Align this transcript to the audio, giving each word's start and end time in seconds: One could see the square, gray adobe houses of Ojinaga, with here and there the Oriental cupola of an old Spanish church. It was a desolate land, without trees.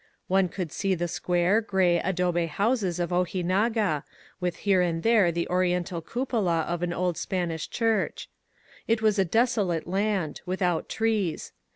One 0.25 0.49
could 0.49 0.71
see 0.71 0.95
the 0.95 1.07
square, 1.07 1.61
gray 1.61 1.99
adobe 1.99 2.47
houses 2.47 2.99
of 2.99 3.11
Ojinaga, 3.11 4.03
with 4.39 4.55
here 4.65 4.81
and 4.81 5.03
there 5.03 5.31
the 5.31 5.47
Oriental 5.47 6.01
cupola 6.01 6.61
of 6.61 6.81
an 6.81 6.91
old 6.91 7.17
Spanish 7.17 7.69
church. 7.69 8.27
It 8.87 9.03
was 9.03 9.19
a 9.19 9.25
desolate 9.25 9.85
land, 9.85 10.41
without 10.47 10.89
trees. 10.89 11.51